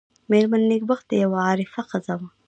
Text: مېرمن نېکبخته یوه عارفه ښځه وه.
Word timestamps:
مېرمن 0.31 0.61
نېکبخته 0.71 1.13
یوه 1.23 1.39
عارفه 1.47 1.81
ښځه 1.89 2.13
وه. 2.19 2.27